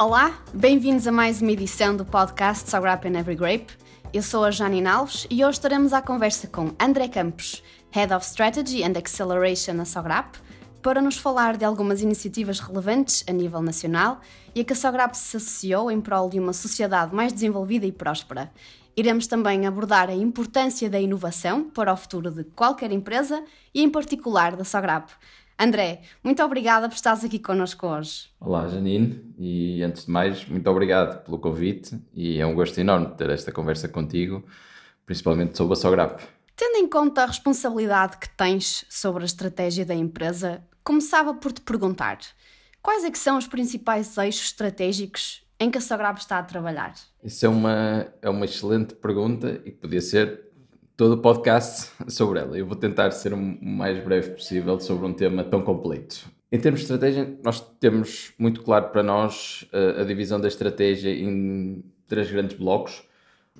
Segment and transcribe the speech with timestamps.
[0.00, 3.70] Olá, bem-vindos a mais uma edição do podcast Sograp and Every Grape.
[4.14, 8.24] Eu sou a Janine Alves e hoje estaremos à conversa com André Campos, Head of
[8.24, 10.38] Strategy and Acceleration na Sograp,
[10.80, 14.22] para nos falar de algumas iniciativas relevantes a nível nacional
[14.54, 17.92] e a que a Sograp se associou em prol de uma sociedade mais desenvolvida e
[17.92, 18.50] próspera.
[18.96, 23.90] Iremos também abordar a importância da inovação para o futuro de qualquer empresa e, em
[23.90, 25.10] particular, da Sograp.
[25.62, 28.30] André, muito obrigada por estares aqui connosco hoje.
[28.40, 33.14] Olá, Janine, e antes de mais, muito obrigado pelo convite e é um gosto enorme
[33.14, 34.42] ter esta conversa contigo,
[35.04, 36.22] principalmente sobre a Sograp.
[36.56, 41.60] Tendo em conta a responsabilidade que tens sobre a estratégia da empresa, começava por te
[41.60, 42.20] perguntar
[42.80, 46.94] quais é que são os principais eixos estratégicos em que a Sograp está a trabalhar?
[47.22, 50.49] Isso é uma, é uma excelente pergunta e podia ser
[51.00, 52.58] todo o podcast sobre ela.
[52.58, 56.30] Eu vou tentar ser o mais breve possível sobre um tema tão completo.
[56.52, 60.46] Em termos de estratégia, nós temos muito claro para nós a, eh, a divisão da
[60.46, 63.02] estratégia em três grandes blocos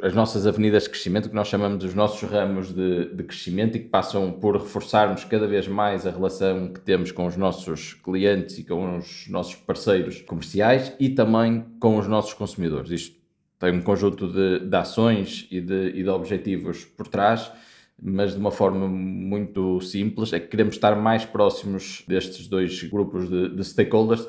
[0.03, 3.81] as nossas avenidas de crescimento, que nós chamamos os nossos ramos de, de, crescimento e
[3.81, 8.59] que passam por reforçarmos cada vez mais a relação que temos com os nossos clientes
[8.59, 12.91] e com os nossos parceiros comerciais e também com os nossos consumidores.
[12.91, 13.20] Isto
[13.61, 17.53] tem um conjunto de, de ações e de, e de objetivos por trás,
[18.03, 23.29] mas de uma forma muito simples, é que queremos estar mais próximos destes dois grupos
[23.29, 24.27] de, de stakeholders,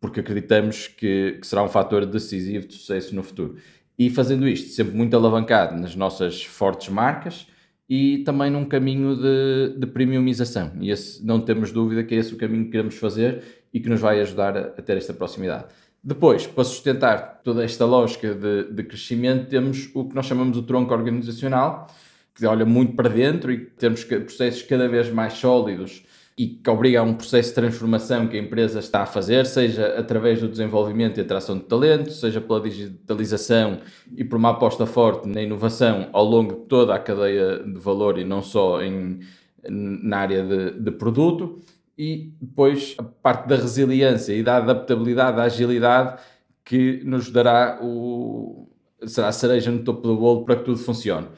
[0.00, 3.56] porque acreditamos que, que será um fator decisivo de sucesso no futuro
[3.98, 7.46] e fazendo isto sempre muito alavancado nas nossas fortes marcas
[7.88, 10.72] e também num caminho de, de premiumização.
[10.80, 13.88] E esse, não temos dúvida que é esse o caminho que queremos fazer e que
[13.88, 15.66] nos vai ajudar a, a ter esta proximidade.
[16.06, 20.62] Depois, para sustentar toda esta lógica de, de, crescimento, temos o que nós chamamos o
[20.62, 21.86] tronco organizacional,
[22.34, 26.04] que olha muito para dentro e temos processos cada vez mais sólidos
[26.36, 29.98] e que obriga a um processo de transformação que a empresa está a fazer, seja
[29.98, 33.80] através do desenvolvimento e atração de talento, seja pela digitalização
[34.14, 38.18] e por uma aposta forte na inovação ao longo de toda a cadeia de valor
[38.18, 39.20] e não só em,
[39.66, 41.62] na área de, de produto.
[41.96, 46.20] E depois a parte da resiliência e da adaptabilidade, da agilidade
[46.64, 48.68] que nos dará o,
[49.06, 51.28] será a cereja no topo do bolo para que tudo funcione.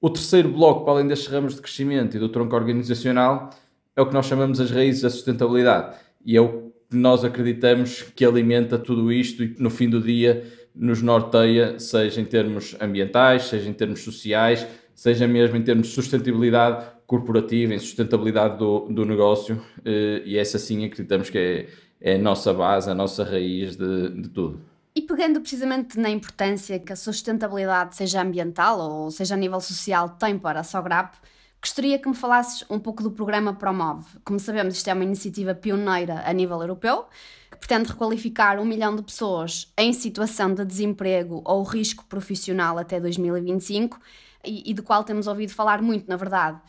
[0.00, 3.50] O terceiro bloco, para além destes ramos de crescimento e do tronco organizacional,
[3.94, 8.02] é o que nós chamamos as raízes da sustentabilidade e é o que nós acreditamos
[8.02, 13.44] que alimenta tudo isto e no fim do dia nos norteia, seja em termos ambientais,
[13.44, 19.04] seja em termos sociais, seja mesmo em termos de sustentabilidade corporativa, em sustentabilidade do, do
[19.04, 21.68] negócio, eh, e essa sim acreditamos que é,
[22.00, 24.62] é a nossa base, a nossa raiz de, de tudo.
[24.96, 30.08] E pegando precisamente na importância que a sustentabilidade, seja ambiental ou seja a nível social,
[30.08, 31.16] tem para a Sograp,
[31.64, 34.18] Gostaria que me falasses um pouco do programa Promove.
[34.24, 37.04] Como sabemos, isto é uma iniciativa pioneira a nível europeu,
[37.48, 42.98] que pretende requalificar um milhão de pessoas em situação de desemprego ou risco profissional até
[42.98, 43.96] 2025
[44.44, 46.60] e, e do qual temos ouvido falar muito, na verdade.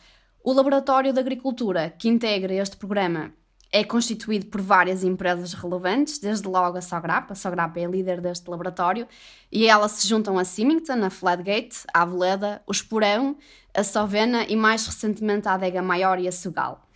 [0.46, 3.32] O Laboratório de Agricultura, que integra este programa,
[3.72, 7.32] é constituído por várias empresas relevantes, desde logo a Sograp.
[7.32, 9.08] A Sograp é a líder deste laboratório
[9.50, 13.38] e elas se juntam a Symington, a Flatgate, a Aveleda, o Esporão,
[13.72, 16.86] a Sovena e mais recentemente a Adega Maior e a Sugal.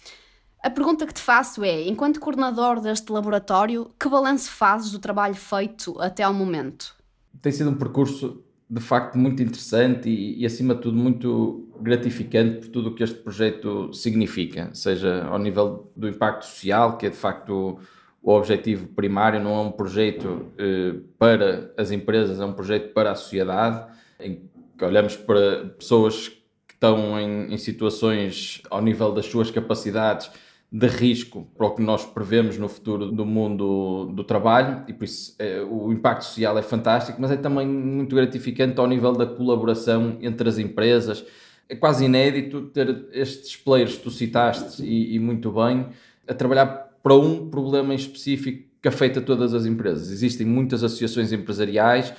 [0.62, 5.34] A pergunta que te faço é, enquanto coordenador deste laboratório, que balanço fazes do trabalho
[5.34, 6.94] feito até ao momento?
[7.40, 12.58] Tem sido um percurso de facto muito interessante e, e, acima de tudo muito gratificante
[12.58, 17.10] por tudo o que este projeto significa, seja ao nível do impacto social, que é
[17.10, 17.80] de facto
[18.22, 22.92] o, o objetivo primário, não é um projeto eh, para as empresas, é um projeto
[22.92, 23.90] para a sociedade,
[24.20, 24.42] em
[24.76, 30.30] que olhamos para pessoas que estão em, em situações ao nível das suas capacidades
[30.70, 35.04] de risco para o que nós prevemos no futuro do mundo do trabalho e por
[35.04, 39.24] isso é, o impacto social é fantástico, mas é também muito gratificante ao nível da
[39.24, 41.24] colaboração entre as empresas.
[41.68, 45.86] É quase inédito ter estes players que tu citaste e, e muito bem
[46.26, 46.66] a trabalhar
[47.02, 50.10] para um problema em específico que afeta todas as empresas.
[50.10, 52.12] Existem muitas associações empresariais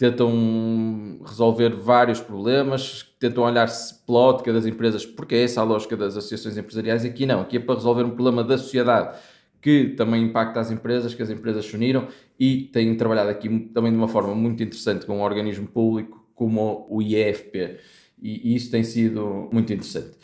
[0.00, 6.16] tentam resolver vários problemas, tentam olhar-se pela das empresas, porque é essa a lógica das
[6.16, 7.04] associações empresariais.
[7.04, 9.18] Aqui não, aqui é para resolver um problema da sociedade
[9.60, 12.08] que também impacta as empresas, que as empresas se uniram
[12.38, 16.86] e têm trabalhado aqui também de uma forma muito interessante com um organismo público como
[16.88, 17.76] o IEFP
[18.22, 20.16] e, isso tem sido muito interessante.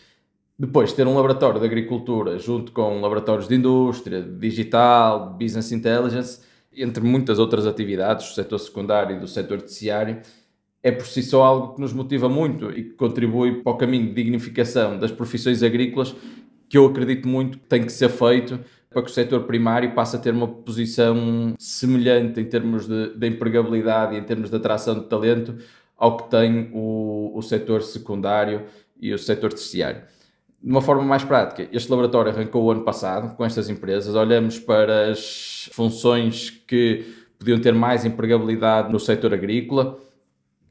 [0.58, 6.45] Depois, ter um laboratório de agricultura junto com laboratórios de indústria, digital, business intelligence,
[6.76, 10.20] entre muitas outras atividades do setor secundário e do setor terciário,
[10.82, 14.06] é por si só algo que nos motiva muito e que contribui para o caminho
[14.06, 16.14] de dignificação das profissões agrícolas,
[16.68, 20.16] que eu acredito muito que tem que ser feito para que o setor primário passe
[20.16, 24.98] a ter uma posição semelhante em termos de, de empregabilidade e em termos de atração
[24.98, 25.56] de talento
[25.98, 28.64] ao que tem o, o setor secundário
[29.00, 30.02] e o setor terciário.
[30.62, 34.14] De uma forma mais prática, este laboratório arrancou o ano passado com estas empresas.
[34.14, 37.04] Olhamos para as funções que
[37.38, 39.98] podiam ter mais empregabilidade no setor agrícola,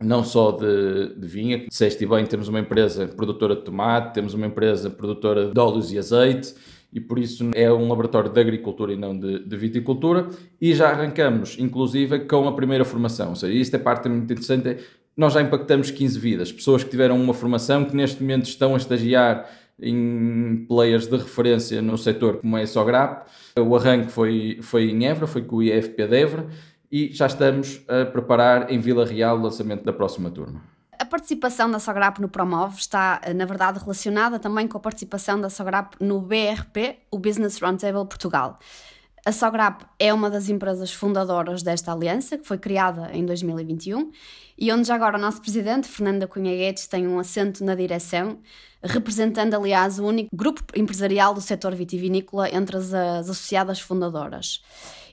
[0.02, 4.46] não só de, de vinha, disseste bem, temos uma empresa produtora de tomate, temos uma
[4.46, 6.54] empresa produtora de óleos e azeite,
[6.92, 10.30] e por isso é um laboratório de agricultura e não de, de, viticultura,
[10.60, 14.78] e já arrancamos, inclusive, com a primeira formação, ou seja, isto é parte muito interessante,
[15.16, 18.78] nós já impactamos 15 vidas, pessoas que tiveram uma formação, que neste momento estão a
[18.78, 19.50] estagiar
[19.82, 23.28] em players de referência no setor como é a Sograp.
[23.60, 26.48] O arranque foi, foi em Évora, foi com o IFP de Évora
[26.92, 30.62] e já estamos a preparar em Vila Real o lançamento da próxima turma.
[30.98, 35.50] A participação da Sograp no Promove está, na verdade, relacionada também com a participação da
[35.50, 38.60] Sograp no BRP, o Business Roundtable Portugal.
[39.26, 44.12] A Sograp é uma das empresas fundadoras desta aliança, que foi criada em 2021,
[44.58, 48.40] e onde já agora o nosso presidente, Fernanda Cunha Guedes, tem um assento na direção,
[48.82, 54.64] representando, aliás, o único grupo empresarial do setor vitivinícola entre as, as associadas fundadoras.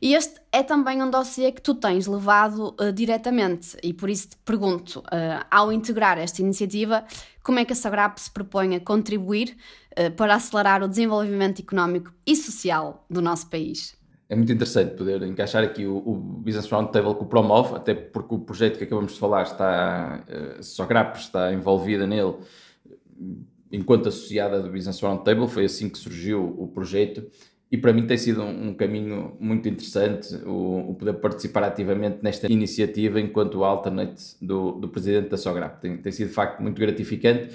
[0.00, 4.30] E este é também um dossiê que tu tens levado uh, diretamente, e por isso
[4.30, 7.04] te pergunto, uh, ao integrar esta iniciativa,
[7.42, 9.56] como é que a Sagrap se propõe a contribuir
[9.98, 13.96] uh, para acelerar o desenvolvimento económico e social do nosso país?
[14.32, 18.34] É muito interessante poder encaixar aqui o, o Business Roundtable com o Promove, até porque
[18.34, 20.24] o projeto que acabamos de falar está,
[20.62, 22.36] Sograp está envolvida nele
[23.70, 27.22] enquanto associada do Business Roundtable, foi assim que surgiu o projeto
[27.70, 32.20] e para mim tem sido um, um caminho muito interessante o, o, poder participar ativamente
[32.22, 35.78] nesta iniciativa enquanto alternate do, do presidente da Sograp.
[35.78, 37.54] Tem, tem sido de facto muito gratificante.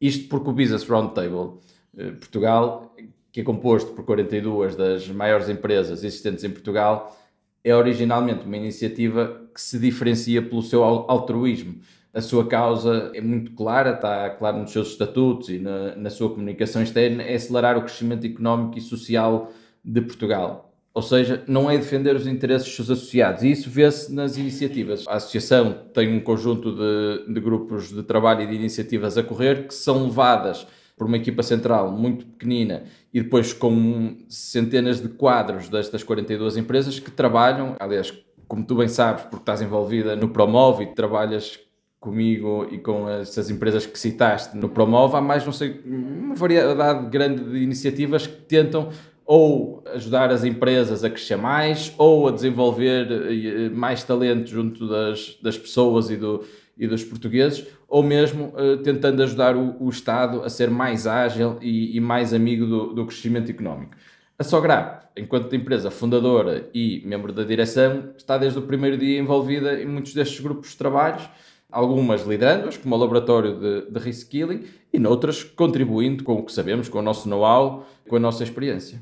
[0.00, 1.60] Isto porque o Business Roundtable
[1.96, 2.92] eh, Portugal,
[3.38, 7.16] que é composto por 42 das maiores empresas existentes em Portugal,
[7.62, 11.80] é originalmente uma iniciativa que se diferencia pelo seu altruísmo
[12.12, 16.30] a sua causa é muito clara, está claro nos seus estatutos e na, na sua
[16.30, 19.52] comunicação externa, é acelerar o crescimento económico e social
[19.84, 20.72] de Portugal.
[20.92, 23.44] Ou seja, não é defender os interesses dos seus associados.
[23.44, 25.06] E isso vê-se nas iniciativas.
[25.06, 29.68] A associação tem um conjunto de, de, grupos de trabalho e de iniciativas a correr
[29.68, 30.66] que são levadas
[30.98, 32.82] por uma equipa central muito pequenina
[33.14, 38.12] e depois com centenas de quadros destas 42 empresas que trabalham, aliás,
[38.46, 41.58] como tu bem sabes, porque estás envolvida no Promove e trabalhas
[42.00, 47.08] comigo e com essas empresas que citaste no Promove, há mais, não sei, uma variedade
[47.08, 48.90] grande de iniciativas que tentam
[49.26, 55.36] ou ajudar as empresas a crescer mais ou a desenvolver eh, mais talento junto das,
[55.42, 56.42] das pessoas e, do,
[56.78, 61.56] e dos portugueses, ou mesmo uh, tentando ajudar o, o, Estado a ser mais ágil
[61.60, 63.96] e, e mais amigo do, do, crescimento económico.
[64.38, 69.80] A Sograp, enquanto empresa fundadora e membro da direção, está desde o primeiro dia envolvida
[69.80, 71.28] em muitos destes grupos de trabalhos
[71.70, 76.88] algumas liderando-as, como o laboratório de, de reskilling, e noutras contribuindo com o que sabemos,
[76.88, 79.00] com o nosso know-how, com a nossa experiência.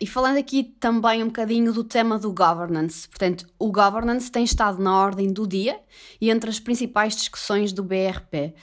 [0.00, 4.82] E falando aqui também um bocadinho do tema do governance, portanto, o governance tem estado
[4.82, 5.78] na ordem do dia
[6.20, 8.54] e entre as principais discussões do BRP.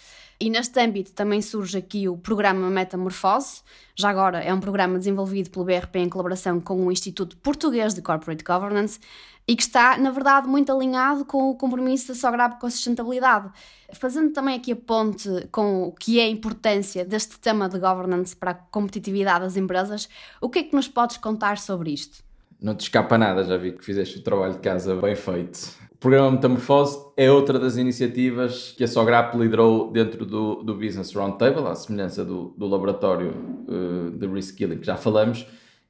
[0.42, 3.62] E neste âmbito também surge aqui o programa Metamorfose,
[3.96, 8.02] já agora é um programa desenvolvido pelo BRP em colaboração com o Instituto Português de
[8.02, 9.00] Corporate Governance,
[9.48, 13.52] e que está, na verdade, muito alinhado com o compromisso da Sograp com a sustentabilidade.
[13.94, 18.36] Fazendo também aqui a ponte com o que é a importância deste tema de governance
[18.36, 20.10] para a competitividade das empresas,
[20.42, 22.24] o que é que nos podes contar sobre isto?
[22.60, 25.80] Não te escapa nada, já vi que fizeste o trabalho de casa bem feito.
[26.02, 31.68] Programa Metamorfose é outra das iniciativas que a Sograp liderou dentro do, do Business Roundtable,
[31.68, 33.36] à semelhança do, do laboratório
[33.68, 35.46] uh, de Reskilling que já falamos,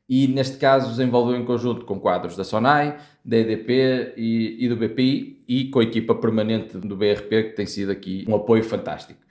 [0.09, 4.75] e neste caso desenvolveu em conjunto com quadros da SONAI, da EDP e, e, do
[4.75, 9.21] BPI e com a equipa permanente do BRP, que tem sido aqui um apoio fantástico.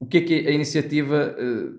[0.00, 1.78] O que é que a iniciativa uh,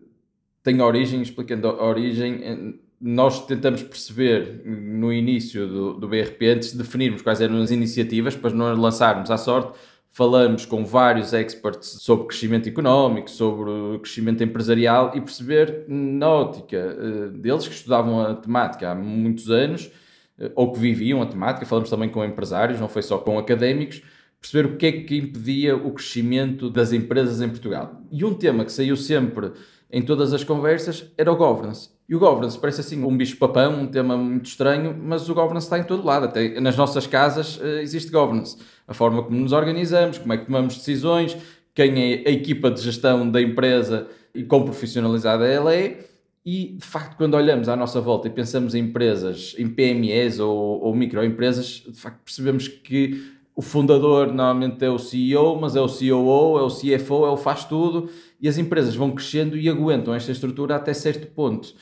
[0.64, 1.22] tem origem?
[1.22, 7.22] Explicando a origem, eh, nós tentamos perceber no início do, do BRP, antes de definirmos
[7.22, 9.78] quais eram as iniciativas, para não lançarmos à sorte,
[10.12, 17.28] falamos com vários experts sobre crescimento económico, sobre crescimento empresarial e perceber na ótica eh,
[17.30, 19.90] deles que estudavam a temática há muitos anos
[20.38, 24.04] eh, ou que viviam a temática, falamos também com empresários, não foi só com académicos,
[24.40, 28.02] perceber o que é que impedia o crescimento das empresas em Portugal.
[28.12, 29.54] E um tema que saiu sempre
[29.90, 31.90] em todas as conversas era o governance.
[32.12, 35.80] E o governance parece assim um bicho-papão, um tema muito estranho, mas o governance está
[35.80, 36.26] em todo lado.
[36.26, 38.58] Até nas nossas casas uh, existe governance.
[38.86, 41.38] A forma como nos organizamos, como é que tomamos decisões,
[41.74, 46.06] quem é a equipa de gestão da empresa e quão profissionalizada ela é.
[46.46, 50.82] E, de facto, quando olhamos à nossa volta e pensamos em empresas, em PMEs ou,
[50.82, 53.24] ou microempresas, de facto percebemos que
[53.56, 57.38] o fundador normalmente é o CEO, mas é o COO, é o CFO, é o
[57.38, 58.10] faz tudo,
[58.42, 61.74] e as empresas vão crescendo e aguentam esta estrutura até certo ponto.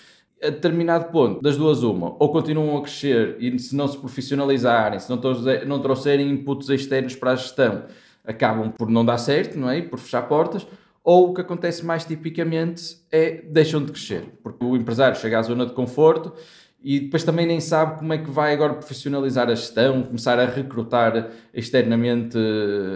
[0.42, 4.98] A determinado ponto, das duas uma, ou continuam a crescer e se não se profissionalizarem,
[4.98, 5.20] se não,
[5.68, 7.84] não trouxerem inputs externos para a gestão,
[8.26, 9.82] acabam por não dar certo, não é?
[9.82, 10.66] Por fechar portas,
[11.04, 15.42] ou o que acontece mais tipicamente é deixam de crescer, porque o empresário chega à
[15.42, 16.34] zona de conforto
[16.82, 20.46] e depois também nem sabe como é que vai agora profissionalizar a gestão, começar a
[20.46, 22.38] recrutar externamente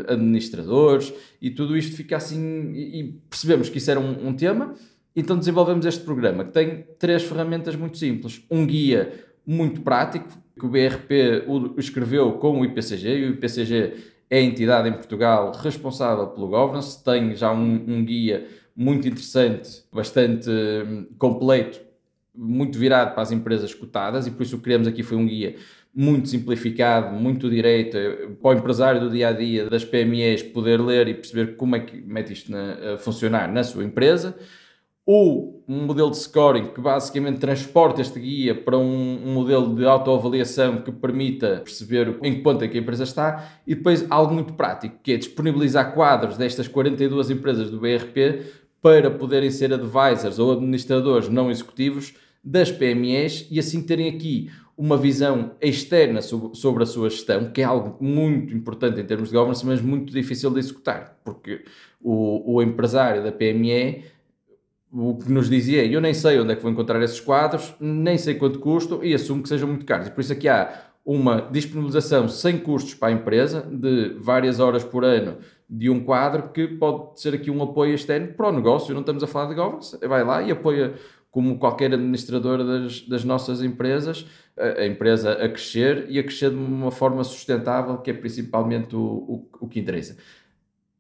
[0.08, 2.72] administradores e tudo isto fica assim.
[2.74, 4.74] E percebemos que isso era um, um tema,
[5.16, 9.14] então desenvolvemos este programa que tem três ferramentas muito simples: um guia
[9.46, 10.28] muito prático,
[10.58, 11.46] que o BRP
[11.78, 13.94] escreveu com o IPCG, e o IPCG
[14.30, 19.84] é a entidade em Portugal responsável pelo governance, tem já um, um guia muito interessante,
[19.92, 21.80] bastante hum, completo,
[22.36, 25.28] muito virado para as empresas cotadas, e por isso o que criamos aqui foi um
[25.28, 25.56] guia
[25.94, 27.96] muito simplificado, muito direito,
[28.42, 31.82] para o empresário do dia a dia das PMEs poder ler e perceber como é
[31.82, 34.36] que mete isto a funcionar na sua empresa
[35.06, 39.86] ou um modelo de scoring que basicamente transporta este guia para um, um modelo de
[39.86, 43.60] autoavaliação que permita perceber em que ponto é que a empresa está.
[43.68, 48.44] E depois algo muito prático, que é disponibilizar quadros destas 42 empresas do BRP
[48.82, 54.98] para poderem ser advisors ou administradores não executivos das PMEs e assim terem aqui uma
[54.98, 59.66] visão externa sobre, a sua gestão, que é algo muito importante em termos de governance,
[59.66, 61.64] mas muito difícil de executar, porque
[62.02, 64.04] o, o empresário da PME
[64.94, 68.16] o que nos dizia, eu nem sei onde é que vou encontrar esses quadros, nem
[68.16, 70.08] sei quanto custam e assumo que sejam muito caros.
[70.08, 74.84] E por isso aqui há uma disponibilização sem custos para a empresa, de várias horas
[74.84, 78.94] por ano, de um quadro que pode ser aqui um apoio externo para o negócio.
[78.94, 80.94] Não estamos a falar de governance, vai lá e apoia,
[81.32, 86.52] como qualquer administrador das, das nossas empresas, a, a, empresa a crescer e a crescer
[86.52, 90.16] de uma forma sustentável, que é principalmente o, o, o que interessa.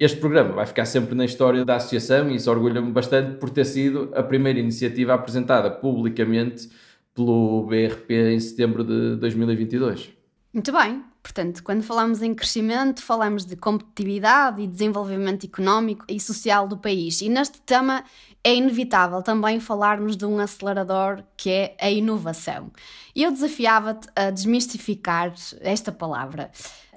[0.03, 3.63] Este programa vai ficar sempre na história da associação e isso orgulha-me bastante por ter
[3.63, 6.69] sido a primeira iniciativa apresentada publicamente
[7.15, 10.12] pelo BRP em setembro de 2022.
[10.53, 11.05] Muito bem.
[11.24, 17.22] Portanto, quando falamos em crescimento, falamos de competitividade e desenvolvimento económico e social do país.
[17.22, 18.03] E neste tema
[18.44, 22.70] é inevitável também falarmos de um acelerador que é a inovação.
[23.15, 26.51] E eu desafiava-te a desmistificar esta palavra.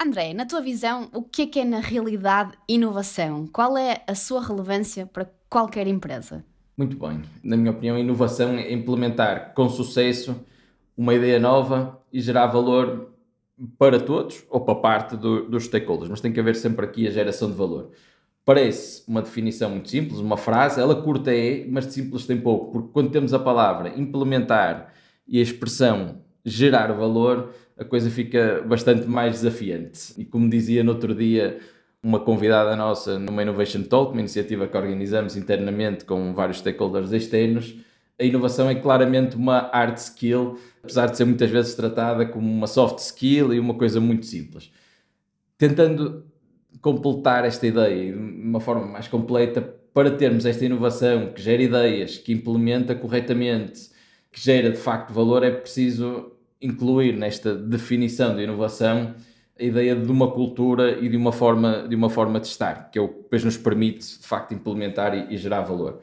[0.04, 3.47] André, na tua visão, o que é que é na realidade inovação?
[3.47, 6.45] Qual é a sua relevância para qualquer empresa?
[6.76, 7.23] Muito bem.
[7.45, 10.45] Na minha opinião, inovação é implementar com sucesso
[10.97, 13.15] uma ideia nova e gerar valor
[13.78, 17.10] para todos ou para parte do, dos stakeholders, mas tem que haver sempre aqui a
[17.10, 17.90] geração de valor.
[18.44, 22.70] Parece uma definição muito simples, uma frase, ela curta é, mas de simples tem pouco,
[22.70, 24.92] porque quando temos a palavra implementar
[25.26, 30.14] e a expressão gerar valor, a coisa fica bastante mais desafiante.
[30.16, 31.58] E como dizia no outro dia
[32.02, 37.75] uma convidada nossa numa Innovation Talk, uma iniciativa que organizamos internamente com vários stakeholders externos,
[38.18, 42.66] a inovação é claramente uma hard skill, apesar de ser muitas vezes tratada como uma
[42.66, 44.70] soft skill e uma coisa muito simples.
[45.58, 46.25] Tentando
[46.80, 52.18] completar esta ideia de uma forma mais completa, para termos esta inovação que gera ideias,
[52.18, 53.90] que implementa corretamente,
[54.30, 59.14] que gera de facto valor, é preciso incluir nesta definição de inovação
[59.58, 62.99] a ideia de uma cultura e de uma forma de, uma forma de estar, que
[62.99, 66.02] é o que depois nos permite de facto implementar e, e gerar valor.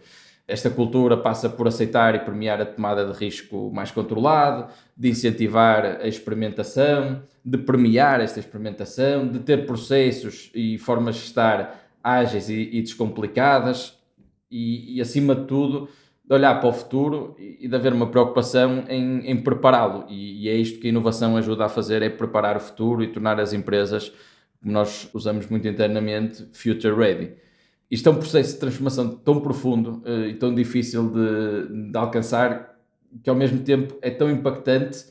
[0.53, 5.83] Esta cultura passa por aceitar e premiar a tomada de risco mais controlado, de incentivar
[5.99, 12.69] a experimentação, de premiar esta experimentação, de ter processos e formas de estar ágeis e,
[12.71, 13.97] e descomplicadas
[14.51, 15.89] e, e, acima de tudo,
[16.23, 20.05] de olhar para o futuro e de haver uma preocupação em, em prepará-lo.
[20.07, 23.07] E, e, é isto que a inovação ajuda a fazer, é preparar o futuro e
[23.07, 24.13] tornar as empresas,
[24.61, 27.41] como nós usamos muito internamente, future ready
[27.89, 32.77] isto é um processo de transformação tão profundo uh, e tão difícil de, de, alcançar
[33.23, 35.05] que ao mesmo tempo é tão impactante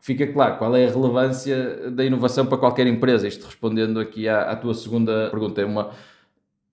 [0.00, 3.28] que fica claro qual é a relevância da inovação para qualquer empresa.
[3.28, 5.92] Isto respondendo aqui à, à tua segunda pergunta, é uma,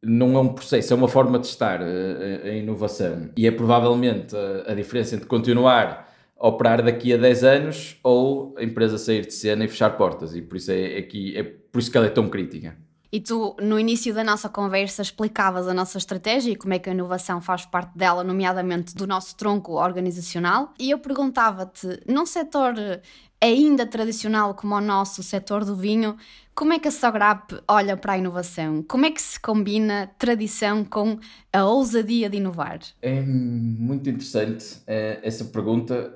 [0.03, 3.29] não é um processo, é uma forma de estar a, eh, a inovação.
[3.37, 8.55] E é provavelmente a, a, diferença entre continuar a operar daqui a 10 anos ou
[8.57, 10.35] a empresa sair de cena e fechar portas.
[10.35, 12.75] E por isso é, é, aqui, é por isso que ela é tão crítica.
[13.11, 16.89] E tu, no início da nossa conversa, explicavas a nossa estratégia e como é que
[16.89, 20.73] a inovação faz parte dela, nomeadamente do nosso tronco organizacional.
[20.79, 22.73] E eu perguntava-te, num setor
[23.41, 26.15] ainda tradicional como o nosso setor do vinho,
[26.53, 28.83] como é que a Sograp olha para a inovação?
[28.83, 31.17] Como é que se combina tradição com
[31.51, 32.79] a ousadia de inovar?
[33.01, 36.13] É muito interessante é, essa pergunta,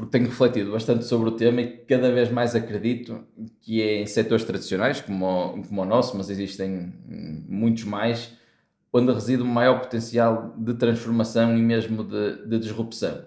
[0.00, 3.22] porque tenho refletido bastante sobre o tema e cada vez mais acredito
[3.60, 6.94] que é em setores tradicionais, como o, como o nosso, mas existem
[7.46, 8.32] muitos mais,
[8.90, 13.24] onde reside o maior potencial de transformação e mesmo de, de disrupção.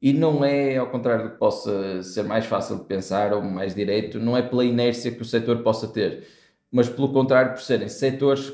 [0.00, 3.74] E não é, ao contrário do que possa ser mais fácil de pensar ou mais
[3.74, 6.24] direito, não é pela inércia que o setor possa ter,
[6.70, 8.52] mas pelo contrário, por serem setores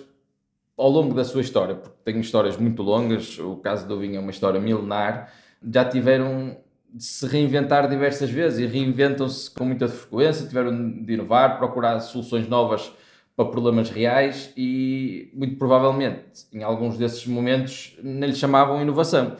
[0.74, 4.20] ao longo da sua história, porque têm histórias muito longas, o caso do vinho é
[4.20, 5.30] uma história milenar,
[5.62, 6.64] já tiveram
[6.98, 12.92] se reinventar diversas vezes e reinventam-se com muita frequência, tiveram de inovar, procurar soluções novas
[13.34, 19.36] para problemas reais e, muito provavelmente, em alguns desses momentos, nem lhe chamavam inovação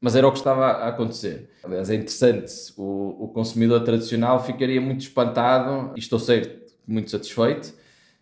[0.00, 1.48] mas era o que estava a acontecer.
[1.64, 7.74] Aliás, é interessante, o, o consumidor tradicional ficaria muito espantado, e estou certo, muito satisfeito,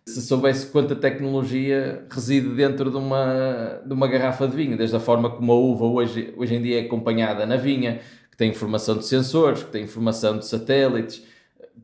[0.07, 4.99] se soubesse quanta tecnologia reside dentro de uma, de uma garrafa de vinho, desde a
[4.99, 7.99] forma como a uva hoje, hoje em dia é acompanhada na vinha,
[8.35, 11.23] que tem informação de sensores, que tem informação de satélites,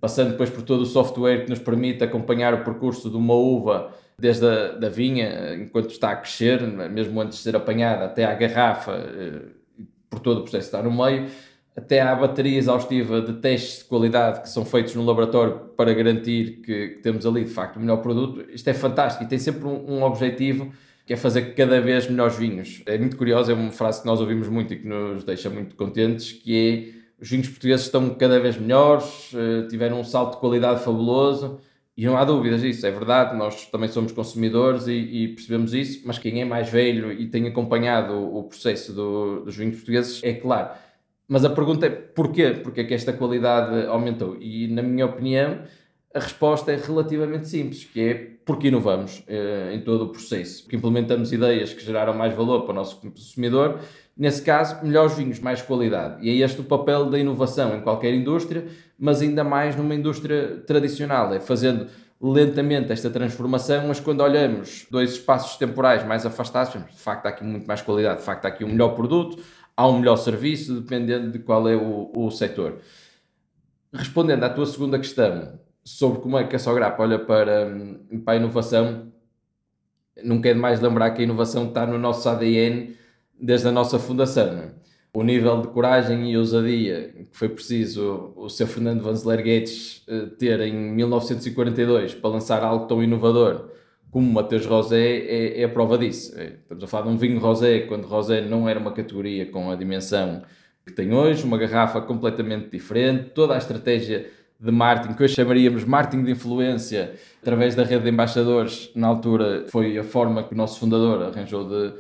[0.02, 3.94] passando depois por todo o software que nos permite acompanhar o percurso de uma uva
[4.20, 8.34] desde a da vinha, enquanto está a crescer, mesmo antes de ser apanhada, até à
[8.34, 9.42] garrafa, eh,
[10.10, 11.28] por todo o processo estar no meio,
[11.76, 16.62] até à bateria exaustiva de testes de qualidade que são feitos no laboratório para garantir
[16.66, 18.46] que, que temos ali de facto o melhor produto.
[18.52, 20.72] Isto é fantástico e tem sempre um, um objetivo
[21.06, 22.82] que é fazer cada vez melhores vinhos.
[22.86, 25.76] É muito curioso, é uma frase que nós ouvimos muito e que nos deixa muito
[25.76, 30.40] contentes, que é os vinhos portugueses estão cada vez melhores, eh, tiveram um salto de
[30.40, 31.60] qualidade fabuloso
[31.96, 36.02] e não há dúvidas disso, é verdade, nós também somos consumidores e, e, percebemos isso,
[36.06, 40.20] mas quem é mais velho e tem acompanhado o, o processo do, dos vinhos portugueses
[40.24, 40.72] é claro.
[41.28, 42.60] Mas a pergunta é porquê?
[42.64, 44.36] Porque é que esta qualidade aumentou?
[44.42, 45.60] E na minha opinião,
[46.14, 48.14] a resposta é relativamente simples, que é
[48.46, 52.72] porque inovamos eh, em todo o processo, porque implementamos ideias que geraram mais valor para
[52.72, 53.80] o nosso consumidor,
[54.18, 56.26] nesse caso, melhores vinhos, mais qualidade.
[56.26, 58.68] E é este o papel da inovação em qualquer indústria,
[59.00, 61.88] mas ainda mais numa indústria tradicional, é fazendo
[62.22, 67.44] lentamente esta transformação, mas quando olhamos dois espaços temporais mais afastados, de facto há aqui
[67.44, 69.42] muito mais qualidade, de facto há aqui um melhor produto,
[69.76, 72.80] há um melhor serviço, dependendo de qual é o, o setor.
[73.94, 77.72] Respondendo à tua segunda questão, sobre como é que a Sograp olha para,
[78.24, 79.12] para a inovação,
[80.24, 82.96] não quero mais lembrar que a inovação está no nosso ADN
[83.40, 84.48] desde a nossa fundação.
[84.58, 84.70] É?
[85.14, 88.68] O nível de coragem e ousadia que foi preciso o Sr.
[88.68, 93.72] Fernando Vanzeler Guedes eh, ter em 1942 para lançar algo tão inovador
[94.12, 96.38] como o Mateus Rosé é, é, a prova disso.
[96.38, 99.72] É, estamos a falar de um vinho rosé, quando rosé não era uma categoria com
[99.72, 100.44] a dimensão
[100.86, 104.30] que tem hoje, uma garrafa completamente diferente, toda a estratégia
[104.62, 109.66] de marketing, que hoje chamaríamos marketing de influência, através da rede de embaixadores, na altura
[109.70, 111.94] foi a forma que o nosso fundador arranjou de,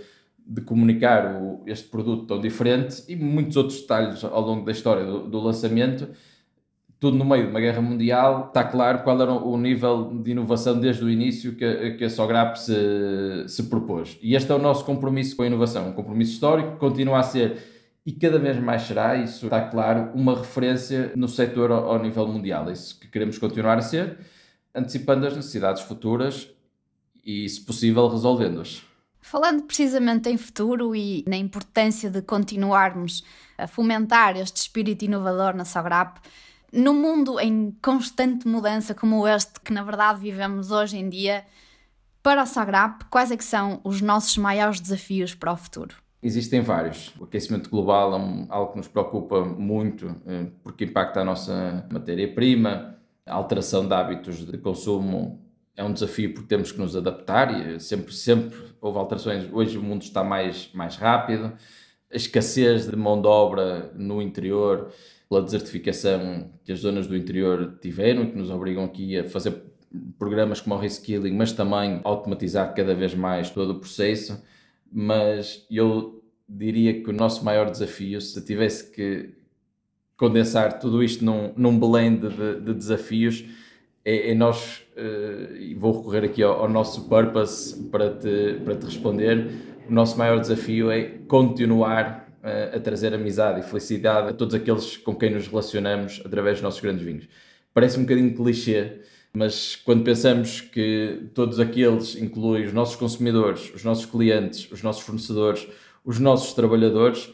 [0.46, 5.04] de comunicar o, este produto tão diferente e muitos outros detalhes ao longo da história
[5.04, 6.08] do, do, lançamento.
[7.00, 10.80] Tudo no meio de uma guerra mundial, está claro qual era o nível de inovação
[10.80, 14.20] desde o início que, a, que a Sograp se, se propôs.
[14.22, 17.24] E este é o nosso compromisso com a inovação, um compromisso histórico que continua a
[17.24, 17.58] ser
[18.06, 22.68] e cada vez mais será, isso está claro, uma referência no setor ao, nível mundial.
[22.70, 24.18] É isso que queremos continuar a ser,
[24.74, 26.50] antecipando as necessidades futuras
[27.24, 28.84] e, se possível, resolvendo-as.
[29.22, 33.24] Falando precisamente em futuro e na importância de continuarmos
[33.56, 36.18] a fomentar este espírito inovador na Sograp,
[36.74, 41.46] no mundo em constante mudança como este que na verdade vivemos hoje em dia,
[42.24, 45.96] para a Sograp, quais é que são os nossos maiores desafios para o futuro?
[46.24, 47.12] Existem vários.
[47.20, 52.96] O aquecimento global é algo que nos preocupa muito eh, porque impacta a nossa matéria-prima.
[53.26, 55.44] A alteração de hábitos de consumo
[55.76, 59.52] é um desafio porque temos que nos adaptar e sempre, sempre houve alterações.
[59.52, 61.54] Hoje o mundo está mais, mais rápido.
[62.12, 64.92] A escassez de mão de obra no interior,
[65.28, 69.60] pela desertificação que as zonas do interior tiveram, que nos obrigam aqui a fazer
[70.20, 74.40] programas como o reskilling, mas também automatizar cada vez mais todo o processo
[74.92, 79.30] mas eu diria que o nosso maior desafio, se tivesse que
[80.18, 83.44] condensar tudo isto num, num blend de, de desafios,
[84.04, 88.76] é, é nós, uh, e vou recorrer aqui ao, ao, nosso purpose para te, para
[88.76, 89.52] te responder,
[89.88, 94.98] o nosso maior desafio é continuar uh, a trazer amizade e felicidade a todos aqueles
[94.98, 97.28] com quem nos relacionamos através dos nossos grandes vinhos.
[97.74, 99.02] Parece um bocadinho clichê,
[99.34, 105.04] mas quando pensamos que todos aqueles incluem os nossos consumidores, os nossos clientes, os nossos
[105.04, 105.68] fornecedores,
[106.04, 107.34] os nossos trabalhadores,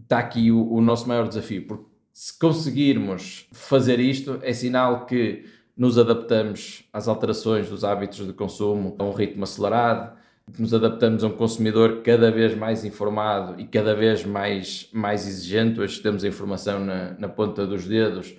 [0.00, 5.44] está aqui o, o nosso maior desafio, porque Se conseguirmos fazer isto, é sinal que
[5.76, 10.16] nos adaptamos às alterações dos hábitos de consumo a um ritmo acelerado,
[10.52, 15.26] que nos adaptamos a um consumidor cada vez mais informado e cada vez mais, mais
[15.26, 15.80] exigente.
[15.80, 18.34] Hoje temos a informação na, na ponta dos dedos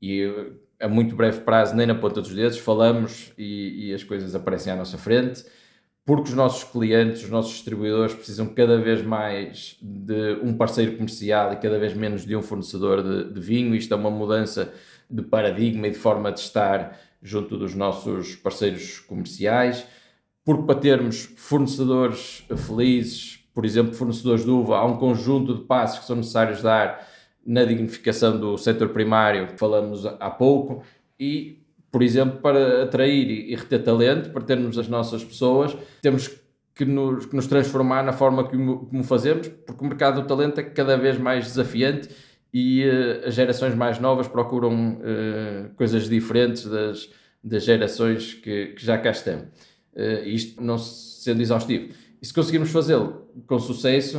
[0.00, 4.34] e a muito breve prazo, nem na ponta dos dedos, falamos e, e as coisas
[4.34, 5.44] aparecem à nossa frente
[6.08, 11.52] porque os nossos clientes, os nossos distribuidores precisam cada vez mais de um parceiro comercial
[11.52, 13.74] e cada vez menos de um fornecedor de, de vinho.
[13.74, 14.72] Isto é uma mudança
[15.10, 19.84] de paradigma e de forma de estar junto dos nossos parceiros comerciais.
[20.46, 25.98] Porque para termos fornecedores felizes, por exemplo, fornecedores de uva, há um conjunto de passos
[25.98, 27.06] que são necessários dar
[27.48, 30.82] na dignificação do setor primário, que falamos há pouco,
[31.18, 36.28] e por exemplo, para atrair e reter talento, para termos as nossas pessoas, temos
[36.74, 40.62] que nos, que nos transformar na forma como, fazemos, porque o mercado do talento é
[40.62, 42.10] cada vez mais desafiante
[42.52, 47.08] e uh, as gerações mais novas procuram uh, coisas diferentes das,
[47.42, 49.46] das gerações que, que já cá estão.
[49.94, 51.94] Uh, isto não sendo exaustivo.
[52.20, 54.18] E se conseguirmos fazê-lo com sucesso,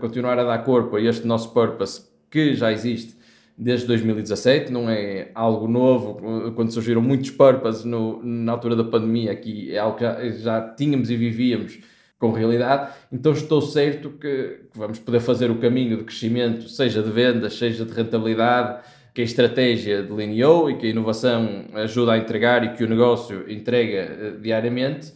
[0.00, 3.14] continuar a dar corpo a este nosso purpose que já existe
[3.56, 9.30] desde 2017, não é algo novo, quando surgiram muitos purposes no, na altura da pandemia,
[9.30, 11.78] aqui é algo que já, já tínhamos e vivíamos
[12.18, 17.00] com realidade, então estou certo que, que, vamos poder fazer o caminho de crescimento, seja
[17.00, 18.82] de vendas, seja de rentabilidade,
[19.14, 23.48] que a estratégia delineou e que a inovação ajuda a entregar e que o negócio
[23.48, 25.12] entrega uh, diariamente.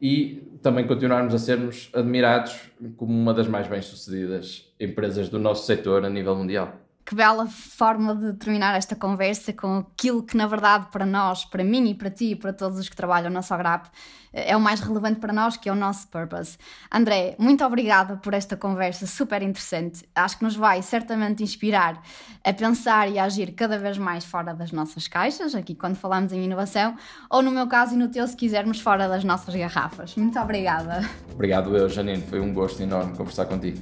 [0.00, 6.04] E também continuarmos a sermos admirados como uma das mais bem-sucedidas empresas do nosso setor
[6.04, 6.79] a nível mundial
[7.10, 11.64] que bela forma de terminar esta conversa com aquilo que, na verdade, para nós, para
[11.64, 13.88] mim e para ti e para todos os que trabalham na Sograp,
[14.32, 16.56] é o mais relevante para nós, que é o nosso purpose.
[16.88, 20.08] André, muito obrigada por esta conversa super interessante.
[20.14, 22.00] Acho que nos vai certamente inspirar
[22.44, 26.32] a pensar e a agir cada vez mais fora das nossas caixas, aqui quando falamos
[26.32, 26.94] em inovação,
[27.28, 30.14] ou no meu caso e no teu, se quisermos, fora das nossas garrafas.
[30.14, 31.00] Muito obrigada.
[31.32, 32.22] Obrigado eu, Janine.
[32.22, 33.80] Foi um gosto enorme conversar contigo.